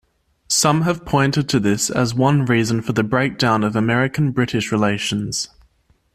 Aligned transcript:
Some 0.47 0.81
have 0.81 1.05
pointed 1.05 1.47
to 1.49 1.59
this 1.59 1.91
as 1.91 2.15
one 2.15 2.43
reason 2.45 2.81
for 2.81 2.91
the 2.91 3.03
breakdown 3.03 3.63
of 3.63 3.75
American-British 3.75 4.71
relations. 4.71 5.47